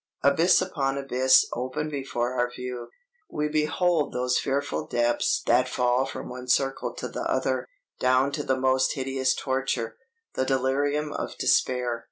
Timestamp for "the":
7.07-7.21, 8.43-8.57, 10.33-10.43